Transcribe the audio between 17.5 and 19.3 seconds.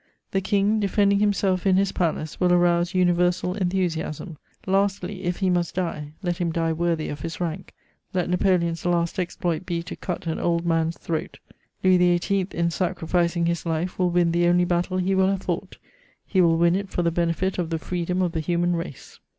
of the freedom of the human race."